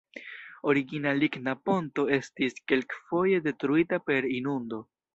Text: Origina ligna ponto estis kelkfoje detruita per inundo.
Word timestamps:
Origina 0.71 1.11
ligna 1.17 1.53
ponto 1.69 2.07
estis 2.19 2.59
kelkfoje 2.73 3.45
detruita 3.51 4.05
per 4.11 4.33
inundo. 4.43 4.87